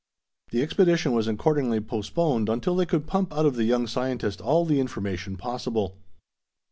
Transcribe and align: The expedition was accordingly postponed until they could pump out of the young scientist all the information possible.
The 0.49 0.63
expedition 0.63 1.11
was 1.11 1.27
accordingly 1.27 1.79
postponed 1.79 2.49
until 2.49 2.75
they 2.75 2.87
could 2.87 3.05
pump 3.05 3.31
out 3.37 3.45
of 3.45 3.53
the 3.55 3.65
young 3.65 3.85
scientist 3.85 4.41
all 4.41 4.65
the 4.65 4.79
information 4.79 5.37
possible. 5.37 5.95